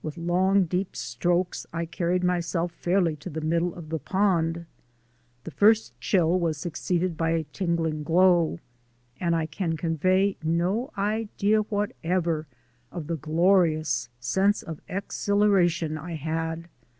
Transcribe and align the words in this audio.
With 0.00 0.16
long, 0.16 0.66
deep 0.66 0.94
strokes 0.94 1.66
I 1.72 1.86
carried 1.86 2.22
myself 2.22 2.70
fairly 2.70 3.16
to 3.16 3.28
the 3.28 3.40
middle 3.40 3.74
of 3.74 3.88
the 3.88 3.98
pond. 3.98 4.66
The 5.42 5.50
first 5.50 5.98
chill 5.98 6.38
was 6.38 6.56
succeeded 6.56 7.16
by 7.16 7.30
a 7.30 7.42
tingling 7.52 8.04
glow, 8.04 8.60
and 9.18 9.34
I 9.34 9.46
can 9.46 9.76
convey 9.76 10.36
no 10.40 10.92
idea 10.96 11.62
whatever 11.62 12.46
of 12.92 13.08
the 13.08 13.16
glorious 13.16 14.08
sense 14.20 14.62
of 14.62 14.80
exhilaration 14.88 15.98
I 15.98 16.14
had. 16.14 16.68